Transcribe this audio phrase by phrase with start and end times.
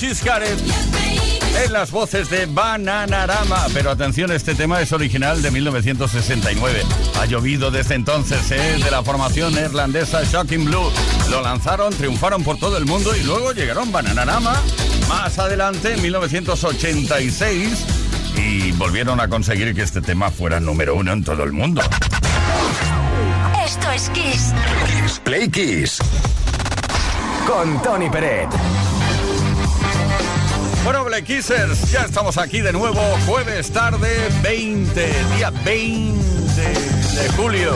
[0.00, 3.66] En las voces de Bananarama.
[3.74, 6.82] Pero atención, este tema es original de 1969.
[7.20, 8.78] Ha llovido desde entonces, ¿eh?
[8.82, 10.92] de la formación neerlandesa Shocking Blue.
[11.30, 14.62] Lo lanzaron, triunfaron por todo el mundo y luego llegaron Bananarama
[15.08, 17.84] más adelante, en 1986,
[18.36, 21.82] y volvieron a conseguir que este tema fuera número uno en todo el mundo.
[23.64, 24.54] Esto es Kiss.
[24.86, 25.98] Kiss Play Kiss.
[27.48, 28.48] Con Tony Peret.
[30.84, 37.72] Bueno, Black ya estamos aquí de nuevo, jueves tarde 20, día 20 de julio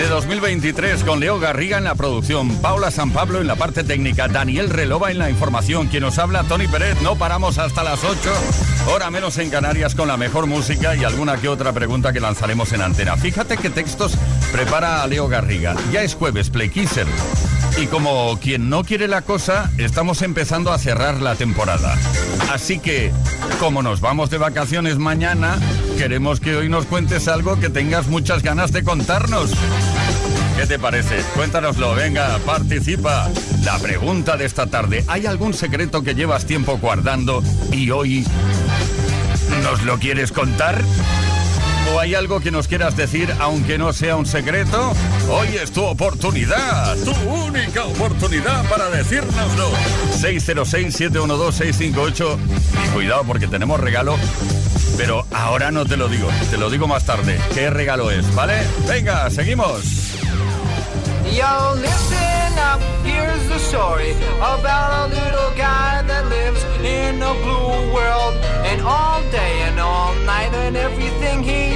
[0.00, 4.28] de 2023 con Leo Garriga en la producción, Paula San Pablo en la parte técnica,
[4.28, 8.30] Daniel Relova en la información, quien nos habla Tony Pérez, no paramos hasta las 8,
[8.92, 12.72] hora menos en Canarias con la mejor música y alguna que otra pregunta que lanzaremos
[12.72, 13.16] en antena.
[13.16, 14.16] Fíjate qué textos
[14.52, 15.74] prepara Leo Garriga.
[15.92, 16.70] Ya es jueves, Play.
[17.78, 21.94] Y como quien no quiere la cosa, estamos empezando a cerrar la temporada.
[22.50, 23.12] Así que,
[23.60, 25.58] como nos vamos de vacaciones mañana,
[25.98, 29.50] queremos que hoy nos cuentes algo que tengas muchas ganas de contarnos.
[30.56, 31.16] ¿Qué te parece?
[31.34, 33.30] Cuéntanoslo, venga, participa.
[33.62, 38.26] La pregunta de esta tarde, ¿hay algún secreto que llevas tiempo guardando y hoy
[39.62, 40.82] nos lo quieres contar?
[41.92, 44.92] ¿O hay algo que nos quieras decir aunque no sea un secreto?
[45.30, 49.70] Hoy es tu oportunidad, tu única oportunidad para decírnoslo.
[50.18, 52.36] 606-712-658
[52.84, 54.16] y cuidado porque tenemos regalo
[54.96, 57.38] Pero ahora no te lo digo, te lo digo más tarde.
[57.54, 58.34] ¿Qué regalo es?
[58.34, 58.54] ¿Vale?
[58.88, 59.82] Venga, seguimos.
[61.36, 67.92] Yo, listen up, here's the story about a little guy that lives in a blue
[67.92, 68.34] world.
[68.64, 71.75] And all day and all night, and everything he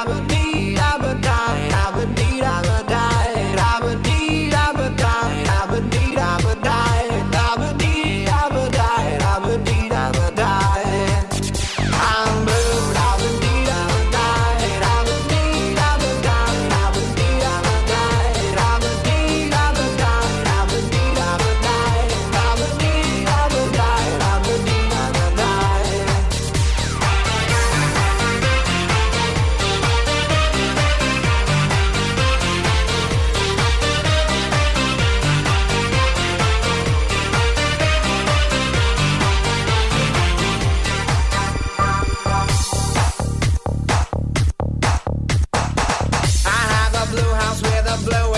[47.91, 48.30] a blue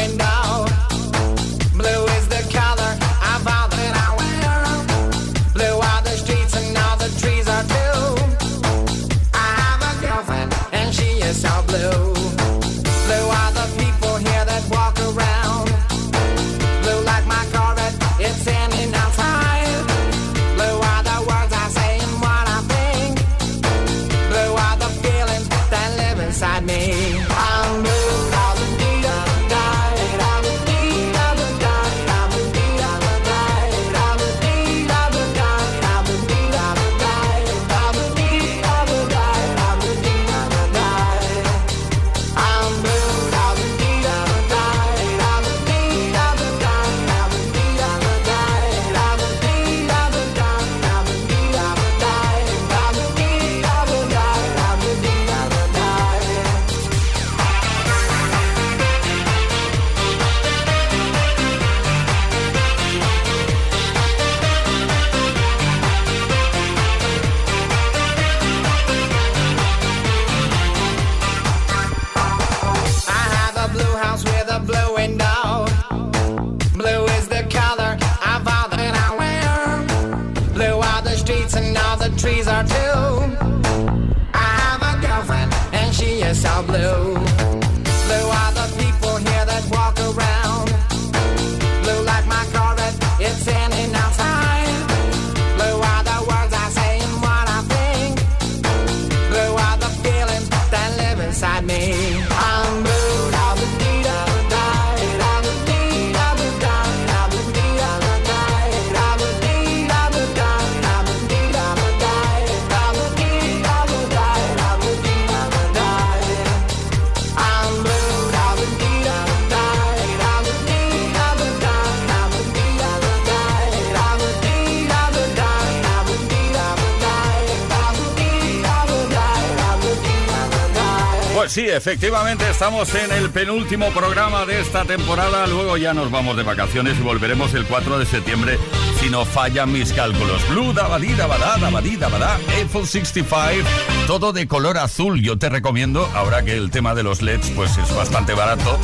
[131.53, 135.45] sí, efectivamente estamos en el penúltimo programa de esta temporada.
[135.45, 138.57] Luego ya nos vamos de vacaciones y volveremos el 4 de septiembre
[138.99, 140.41] si no fallan mis cálculos.
[140.49, 143.69] Blue, dabadí, dabadá, dabadí, dabadá, Eiffel 65,
[144.07, 145.21] todo de color azul.
[145.21, 148.79] Yo te recomiendo, ahora que el tema de los LEDs pues es bastante barato,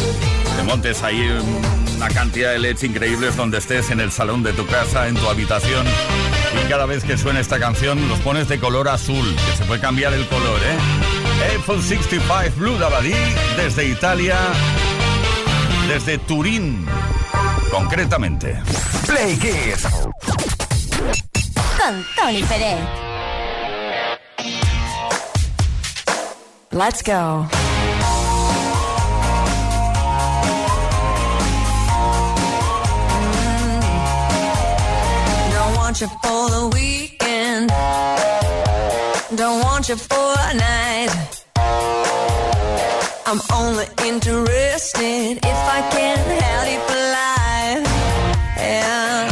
[0.55, 1.27] te montes ahí
[1.97, 5.27] una cantidad de LEDs increíbles donde estés en el salón de tu casa, en tu
[5.27, 5.87] habitación.
[6.63, 9.81] Y cada vez que suena esta canción los pones de color azul, que se puede
[9.81, 11.18] cambiar el color, ¿eh?
[11.41, 13.13] Eiffel 65 Blue Dabadí
[13.55, 14.37] desde Italia,
[15.87, 16.85] desde Turín,
[17.71, 18.61] concretamente.
[19.05, 19.87] Play Kiss.
[21.77, 22.79] Con Tony Pérez.
[26.71, 27.47] Let's go.
[35.51, 37.71] Don't want you for the weekend.
[39.35, 41.45] Don't want you for a night.
[43.27, 47.85] I'm only interested if I can have you for life.
[48.57, 49.28] Yeah.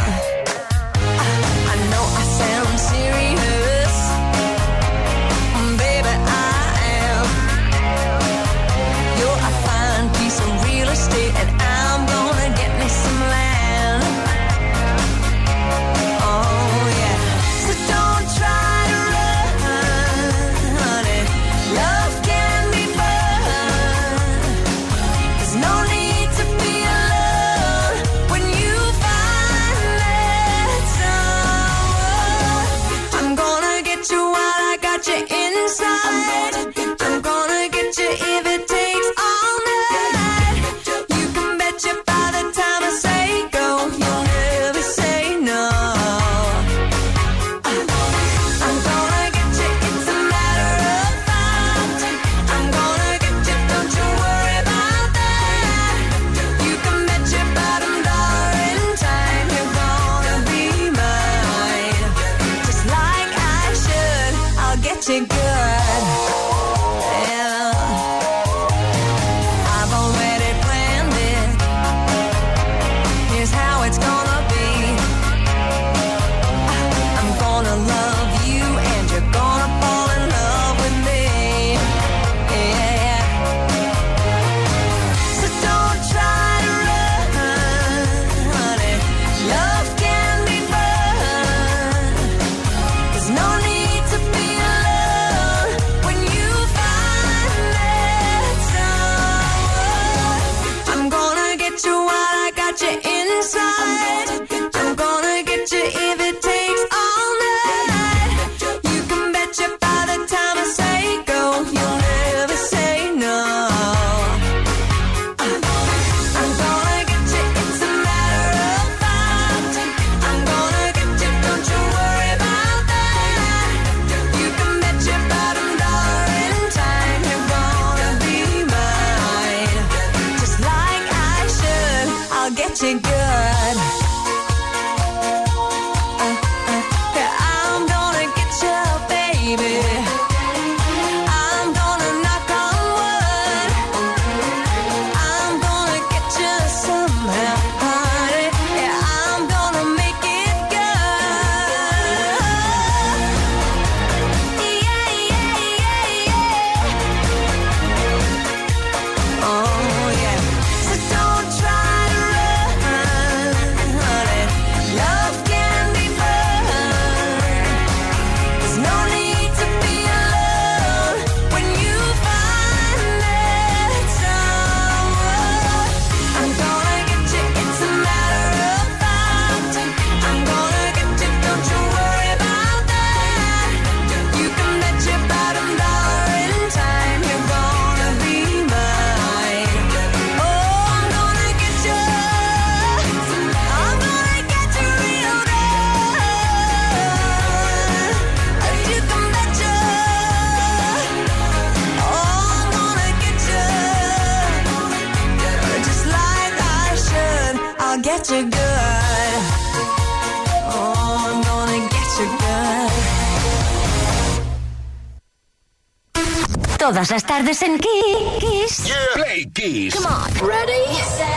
[216.87, 218.93] Todas las tardes en Kiss.
[219.13, 219.93] Play Kiss.
[219.93, 220.33] Come on.
[220.35, 221.27] Ready, set,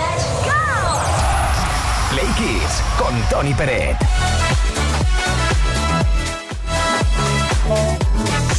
[0.45, 0.53] go.
[2.13, 3.97] Play Kiss con Tony Peret.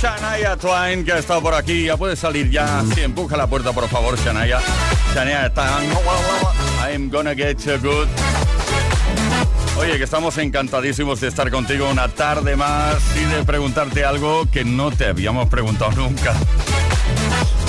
[0.01, 2.83] Shania Twain, que ha estado por aquí, ya puede salir ya.
[2.93, 4.59] Sí, empuja la puerta, por favor, Shania.
[5.13, 5.93] Shania Twain,
[6.83, 8.09] I'm gonna get you good.
[9.77, 14.63] Oye, que estamos encantadísimos de estar contigo una tarde más y de preguntarte algo que
[14.63, 16.33] no te habíamos preguntado nunca.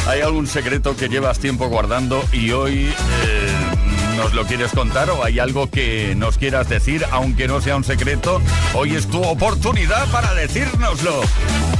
[0.06, 5.24] ¿Hay algún secreto que llevas tiempo guardando y hoy eh, nos lo quieres contar o
[5.24, 8.42] hay algo que nos quieras decir, aunque no sea un secreto?
[8.74, 11.22] Hoy es tu oportunidad para decírnoslo.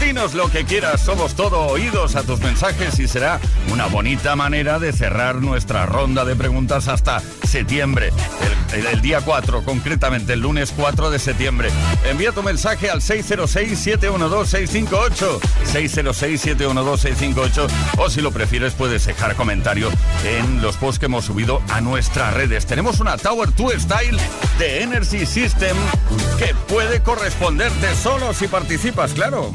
[0.05, 3.39] Dinos lo que quieras, somos todo oídos a tus mensajes y será
[3.73, 8.11] una bonita manera de cerrar nuestra ronda de preguntas hasta septiembre,
[8.73, 11.69] el, día 4, concretamente el lunes 4 de septiembre.
[12.11, 15.39] Envía tu mensaje al 606-712-658,
[15.73, 17.69] 606-712-658
[17.99, 19.89] o si lo prefieres puedes dejar comentario
[20.25, 22.67] en los posts que hemos subido a nuestras redes.
[22.67, 24.19] Tenemos una Tower 2 Style
[24.59, 25.77] de Energy System
[26.39, 29.55] que puede corresponderte solo si participas, claro.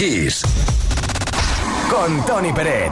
[0.00, 0.40] Kiss.
[1.90, 2.88] Con Tony Pérez.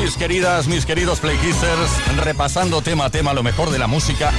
[0.00, 4.32] Mis queridas, mis queridos Playkissers, repasando tema a tema lo mejor de la música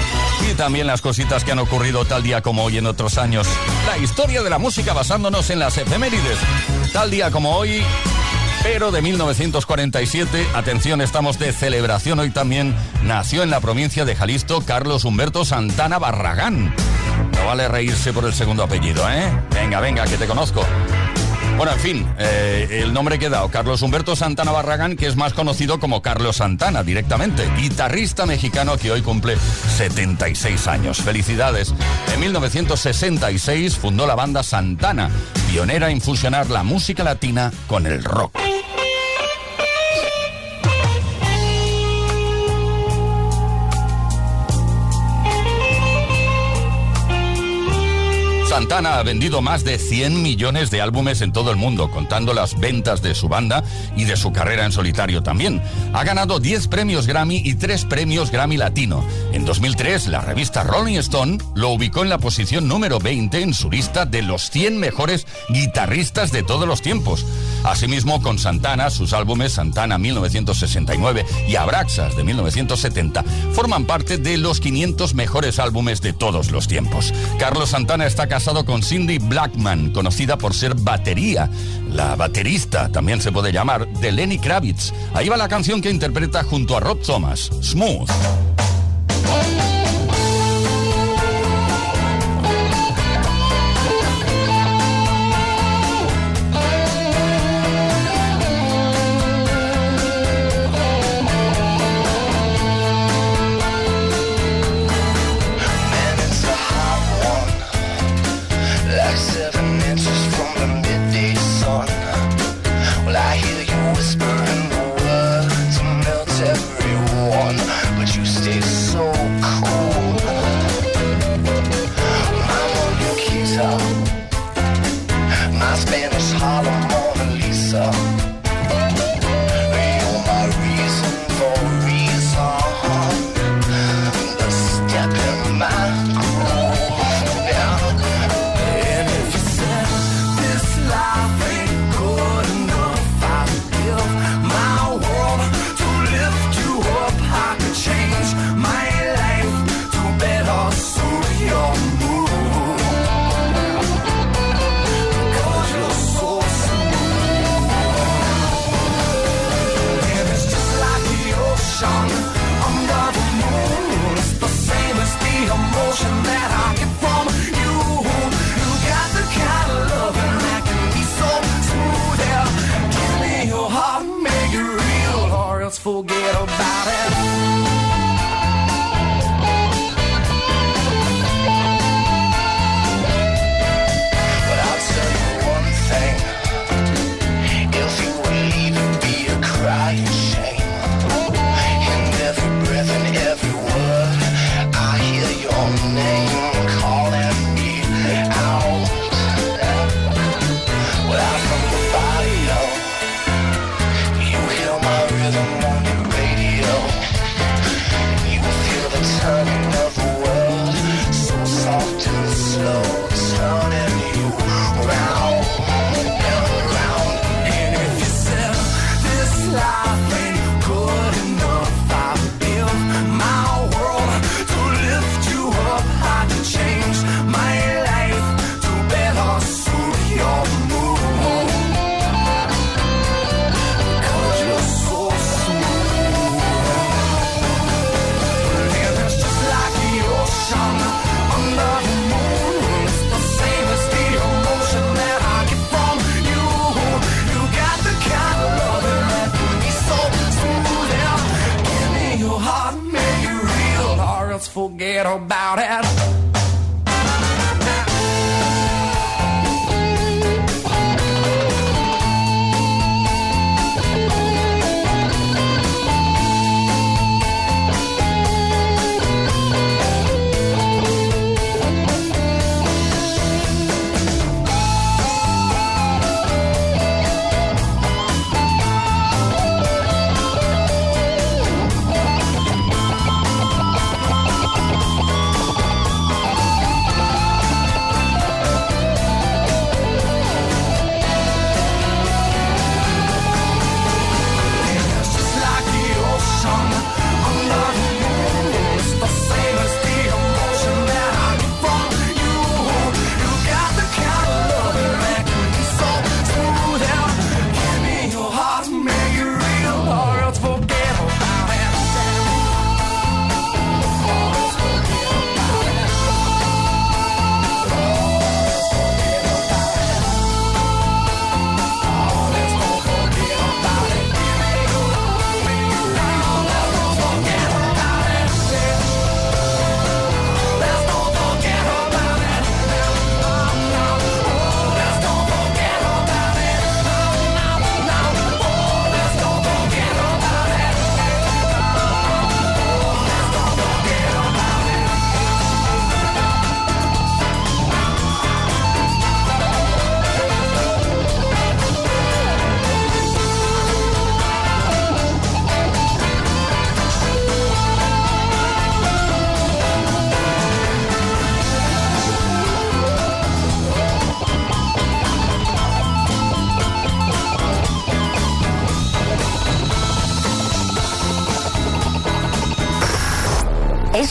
[0.51, 3.47] y también las cositas que han ocurrido tal día como hoy en otros años.
[3.85, 6.37] La historia de la música basándonos en las efemérides.
[6.91, 7.81] Tal día como hoy,
[8.61, 14.65] pero de 1947, atención, estamos de celebración hoy también, nació en la provincia de Jalisco
[14.65, 16.75] Carlos Humberto Santana Barragán.
[17.37, 19.31] No vale reírse por el segundo apellido, ¿eh?
[19.51, 20.65] Venga, venga, que te conozco.
[21.57, 25.33] Bueno, en fin, eh, el nombre que he Carlos Humberto Santana Barragán, que es más
[25.33, 29.37] conocido como Carlos Santana directamente, guitarrista mexicano que hoy cumple
[29.77, 31.01] 76 años.
[31.01, 31.73] Felicidades.
[32.13, 35.09] En 1966 fundó la banda Santana,
[35.49, 38.56] pionera en fusionar la música latina con el rock.
[48.57, 52.59] Santana ha vendido más de 100 millones de álbumes en todo el mundo, contando las
[52.59, 53.63] ventas de su banda
[53.95, 55.61] y de su carrera en solitario también.
[55.93, 59.05] Ha ganado 10 premios Grammy y 3 premios Grammy Latino.
[59.31, 63.69] En 2003, la revista Rolling Stone lo ubicó en la posición número 20 en su
[63.69, 67.27] lista de los 100 mejores guitarristas de todos los tiempos.
[67.63, 74.59] Asimismo, con Santana, sus álbumes Santana 1969 y Abraxas de 1970 forman parte de los
[74.59, 77.13] 500 mejores álbumes de todos los tiempos.
[77.39, 81.49] Carlos Santana está casado con Cindy Blackman, conocida por ser batería,
[81.89, 84.93] la baterista, también se puede llamar, de Lenny Kravitz.
[85.13, 88.46] Ahí va la canción que interpreta junto a Rob Thomas, Smooth.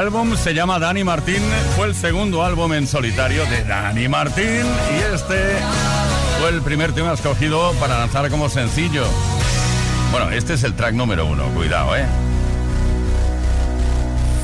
[0.00, 1.42] El álbum se llama Dani Martín,
[1.76, 5.58] fue el segundo álbum en solitario de Dani Martín y este
[6.40, 9.04] fue el primer tema escogido para lanzar como sencillo.
[10.10, 12.06] Bueno, este es el track número uno, cuidado, ¿eh?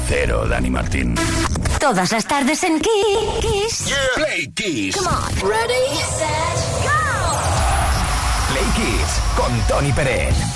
[0.07, 1.15] Cero, Dani Martín.
[1.81, 3.95] Todas las tardes en Kiss.
[4.15, 4.95] Play Kiss.
[4.95, 5.51] Come on.
[5.51, 6.93] Ready, set, go.
[8.53, 10.56] Play Kiss con Tony Pérez.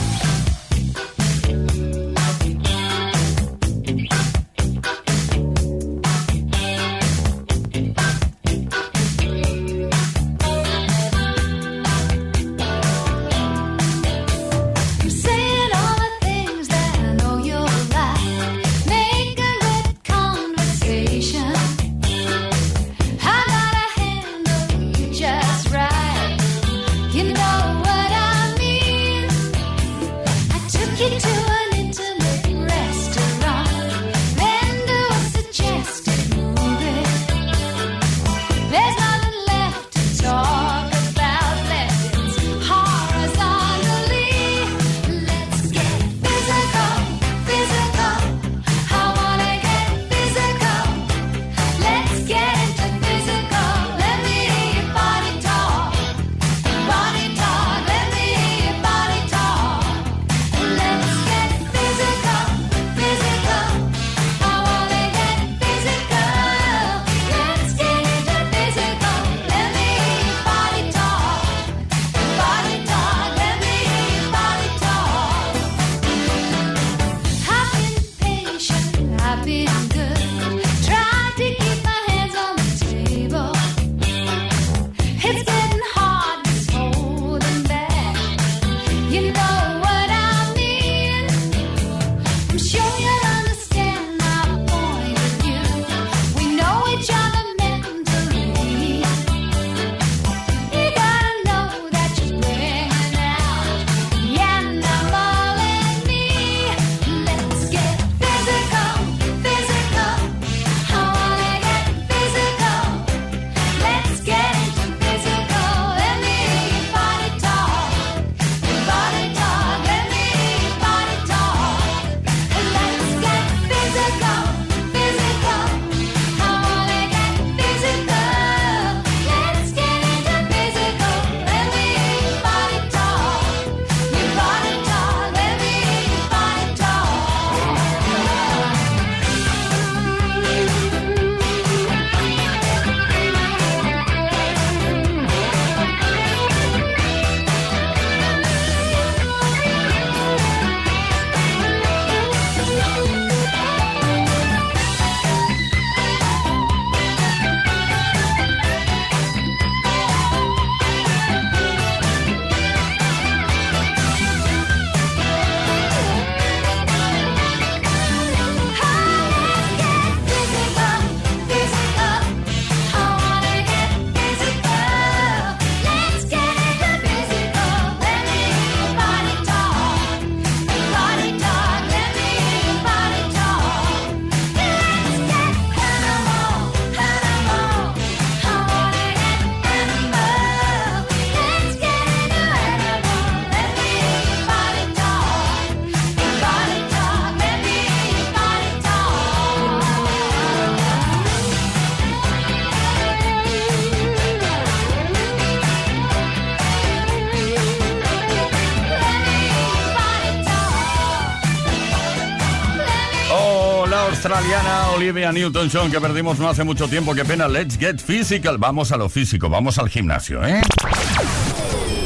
[215.01, 217.15] Olivia Newton-John que perdimos no hace mucho tiempo.
[217.15, 217.48] Qué pena.
[217.48, 218.59] Let's get physical.
[218.59, 220.61] Vamos a lo físico, vamos al gimnasio, ¿eh?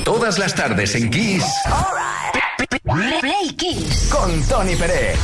[0.05, 1.45] Todas las tardes en Kiss.
[2.85, 3.21] Right.
[3.21, 4.09] Play Kiss.
[4.13, 5.19] Con Tony Pérez.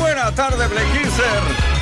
[0.00, 1.79] Buena tarde, Play Kisser.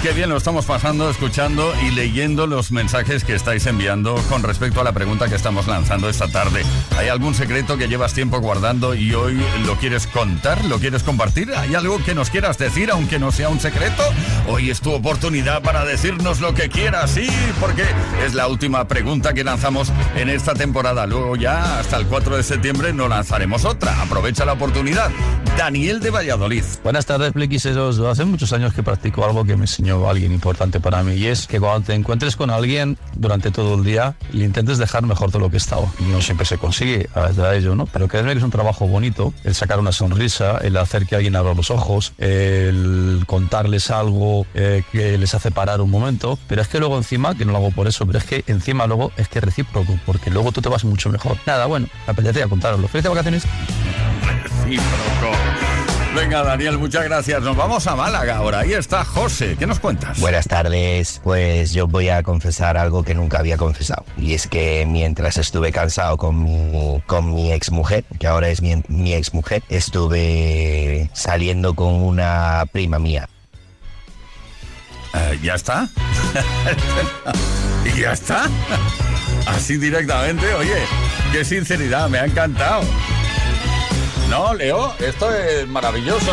[0.00, 4.80] Qué bien lo estamos pasando, escuchando y leyendo los mensajes que estáis enviando con respecto
[4.80, 6.62] a la pregunta que estamos lanzando esta tarde.
[6.96, 10.64] ¿Hay algún secreto que llevas tiempo guardando y hoy lo quieres contar?
[10.66, 11.52] ¿Lo quieres compartir?
[11.52, 14.04] ¿Hay algo que nos quieras decir, aunque no sea un secreto?
[14.48, 17.26] Hoy es tu oportunidad para decirnos lo que quieras, sí,
[17.58, 17.82] porque
[18.24, 21.06] es la última pregunta que lanzamos en esta temporada.
[21.06, 24.00] Luego ya hasta el 4 de septiembre no lanzaremos otra.
[24.00, 25.10] Aprovecha la oportunidad.
[25.56, 26.62] Daniel de Valladolid.
[26.84, 27.98] Buenas tardes, Pliquiseros.
[27.98, 31.46] Hace muchos años que practico algo que me enseñó alguien importante para mí y es
[31.46, 35.38] que cuando te encuentres con alguien durante todo el día, le intentes dejar mejor de
[35.38, 35.86] lo que estaba.
[36.10, 37.86] No siempre se consigue a veces de ello, ¿no?
[37.86, 41.36] Pero créeme que es un trabajo bonito el sacar una sonrisa, el hacer que alguien
[41.36, 46.38] abra los ojos, el contarles algo eh, que les hace parar un momento.
[46.48, 48.86] Pero es que luego encima, que no lo hago por eso, pero es que encima
[48.86, 51.36] luego es que es recíproco, porque luego tú te vas mucho mejor.
[51.46, 52.88] Nada, bueno, me apetecía contaroslo.
[52.88, 53.44] Felices vacaciones.
[56.18, 57.40] Venga, Daniel, muchas gracias.
[57.42, 58.58] Nos vamos a Málaga ahora.
[58.60, 59.54] Ahí está José.
[59.56, 60.18] ¿Qué nos cuentas?
[60.18, 61.20] Buenas tardes.
[61.22, 64.04] Pues yo voy a confesar algo que nunca había confesado.
[64.16, 68.82] Y es que mientras estuve cansado con mi, con mi exmujer, que ahora es mi,
[68.88, 73.28] mi exmujer, estuve saliendo con una prima mía.
[75.14, 75.88] Eh, ¿Ya está?
[77.84, 78.48] ¿Y ya está?
[79.46, 80.78] Así directamente, oye,
[81.30, 82.82] qué sinceridad, me ha encantado.
[84.30, 86.32] No, Leo, esto es maravilloso.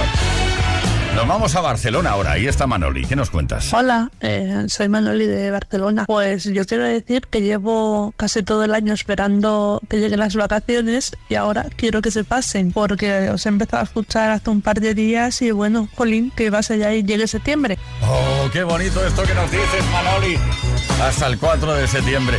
[1.15, 3.73] Nos vamos a Barcelona ahora, ahí está Manoli, ¿qué nos cuentas?
[3.73, 6.03] Hola, eh, soy Manoli de Barcelona.
[6.05, 11.15] Pues yo quiero decir que llevo casi todo el año esperando que lleguen las vacaciones
[11.29, 14.81] y ahora quiero que se pasen porque os he empezado a escuchar hace un par
[14.81, 17.79] de días y bueno, Jolín, que va a ser ya y llegue septiembre.
[18.01, 20.37] Oh, qué bonito esto que nos dices, Manoli.
[21.01, 22.37] Hasta el 4 de septiembre.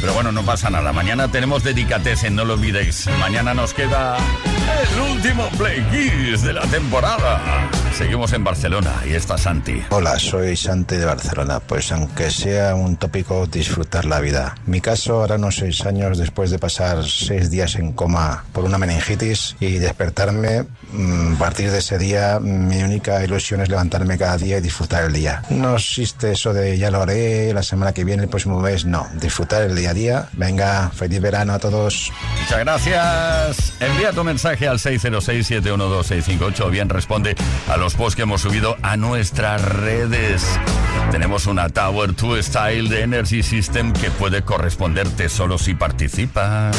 [0.00, 0.92] Pero bueno, no pasa nada.
[0.92, 3.08] Mañana tenemos Dedicatessen, no lo olvidéis.
[3.18, 7.70] Mañana nos queda el último Play Kiss de la temporada.
[7.96, 9.82] Seguimos en Barcelona y está Santi.
[9.88, 11.60] Hola, soy Santi de Barcelona.
[11.60, 14.54] Pues aunque sea un tópico, disfrutar la vida.
[14.66, 18.76] Mi caso, ahora unos seis años después de pasar seis días en coma por una
[18.76, 24.36] meningitis y despertarme, mm, a partir de ese día mi única ilusión es levantarme cada
[24.36, 25.42] día y disfrutar el día.
[25.48, 29.08] No existe eso de ya lo haré la semana que viene, el próximo mes, no.
[29.14, 30.28] Disfrutar el día a día.
[30.32, 32.12] Venga, feliz verano a todos.
[32.40, 33.72] Muchas gracias.
[33.80, 37.34] Envía tu mensaje al 606-712-658 o bien responde
[37.68, 40.46] a los posts que hemos subido a nuestras redes.
[41.10, 46.76] Tenemos una Tower 2 Style de Energy System que puede corresponderte solo si participas.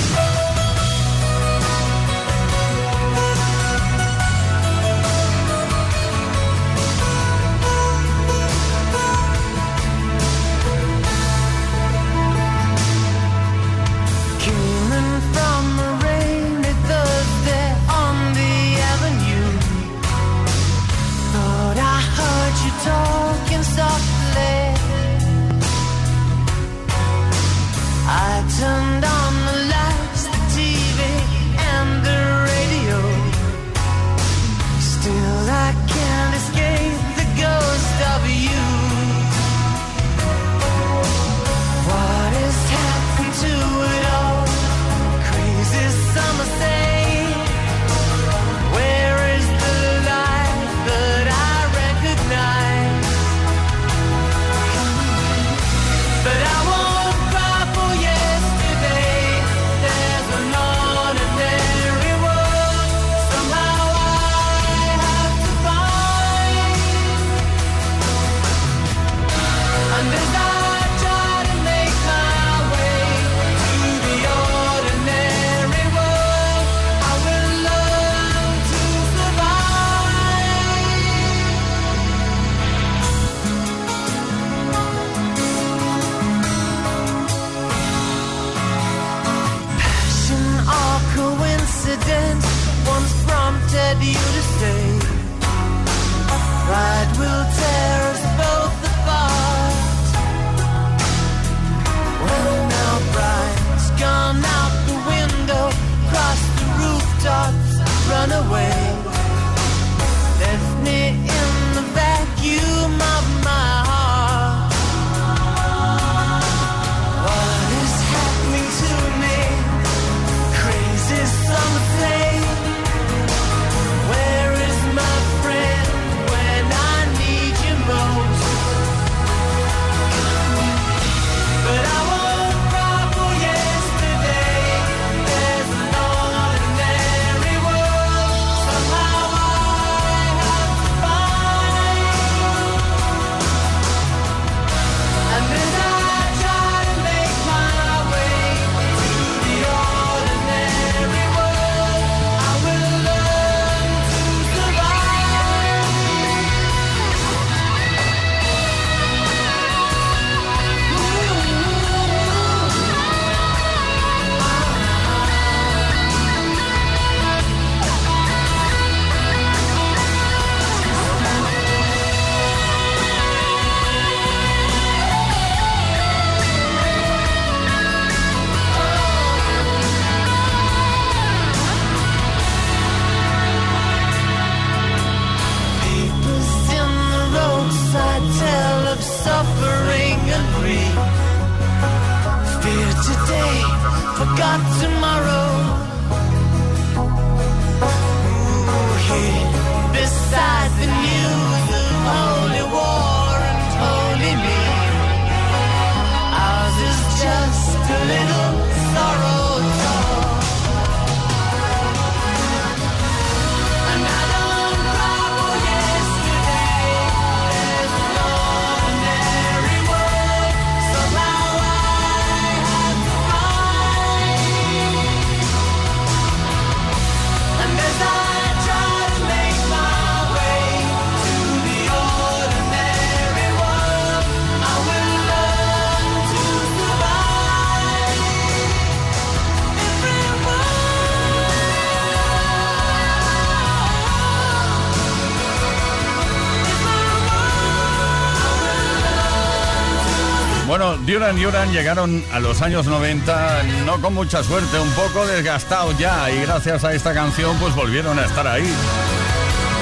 [251.28, 256.32] Duran Duran llegaron a los años 90 no con mucha suerte, un poco desgastados ya
[256.32, 258.73] y gracias a esta canción pues volvieron a estar ahí,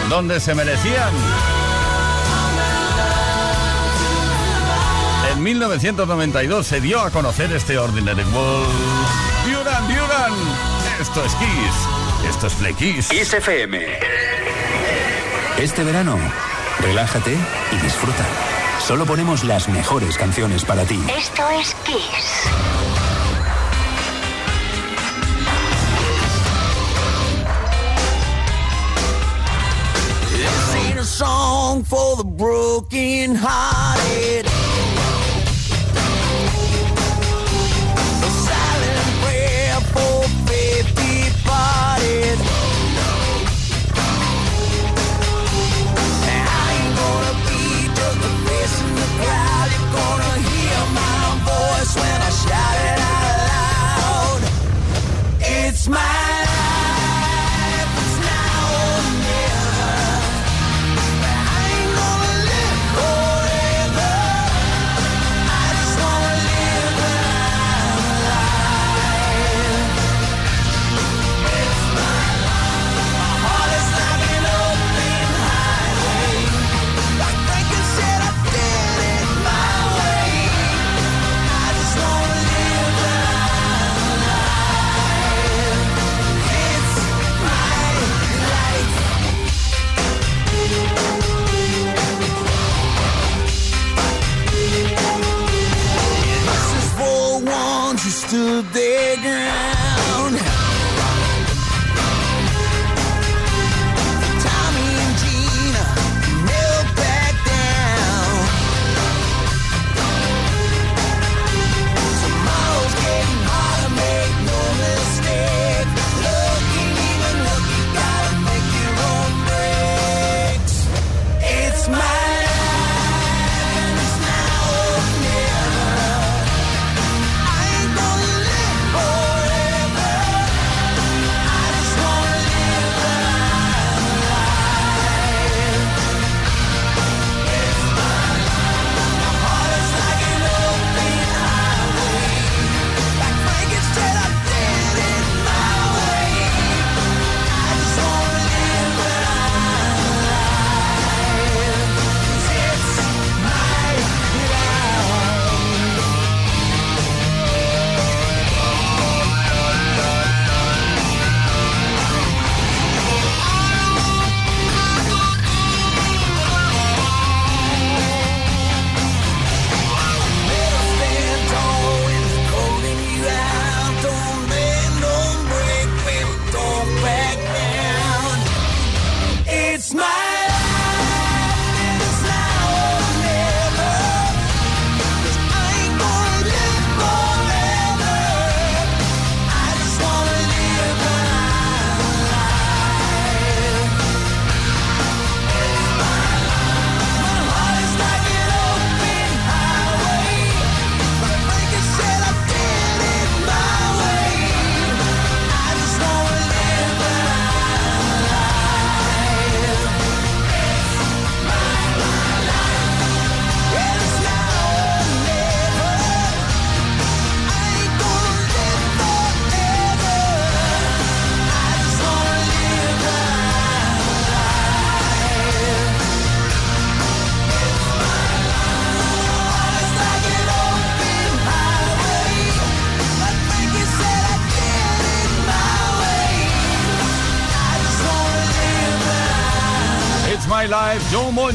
[0.10, 1.14] donde se merecían.
[5.34, 8.68] En 1992 se dio a conocer este Ordinary World.
[9.46, 10.34] Duran Duran,
[11.00, 13.10] esto es Kiss, esto es Play Kiss.
[13.10, 14.00] Kiss FM.
[15.60, 16.18] Este verano,
[16.80, 17.38] relájate
[17.72, 18.55] y disfruta.
[18.80, 21.00] Solo ponemos las mejores canciones para ti.
[21.18, 22.46] Esto es Kiss.
[30.32, 34.65] This ain't a song for the broken hearted.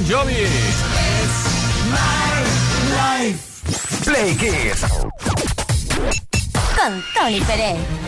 [0.01, 0.33] Bon Jovi.
[0.33, 2.41] It's my
[2.97, 4.03] life.
[4.05, 4.85] Play Kids.
[6.77, 8.00] Con Tony Pérez.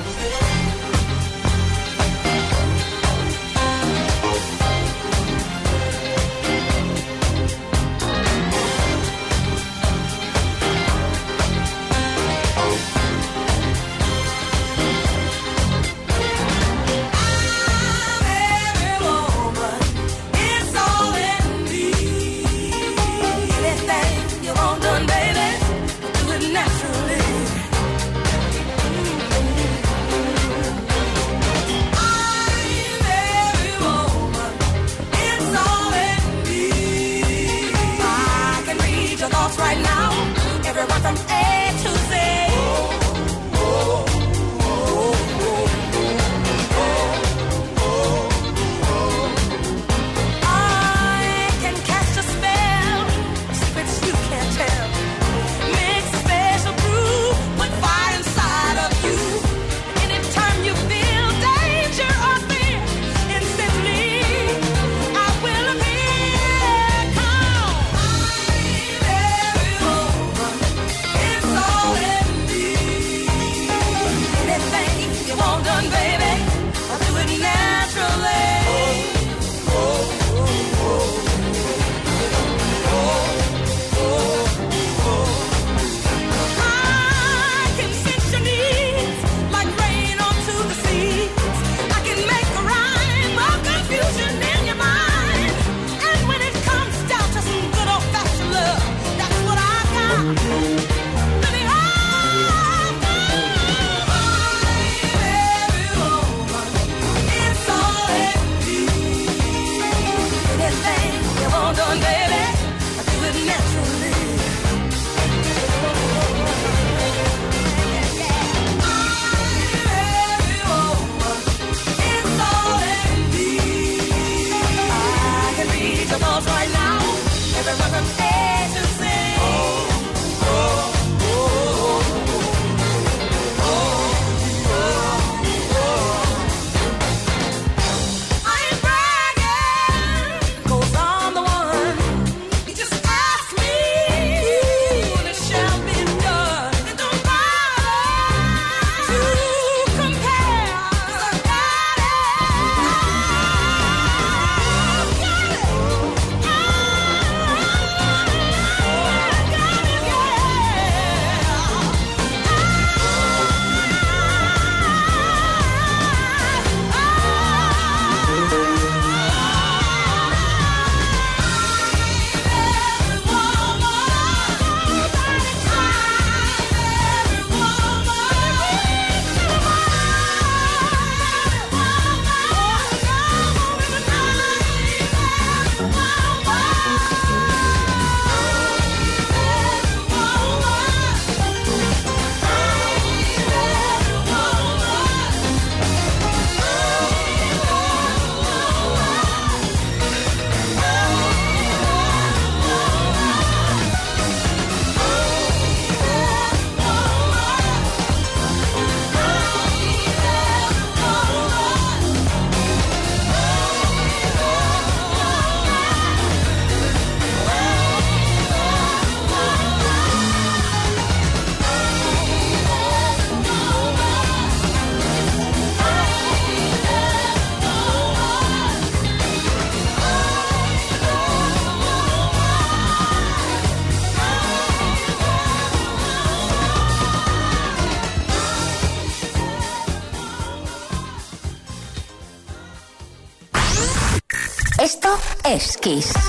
[245.82, 246.21] Kiss.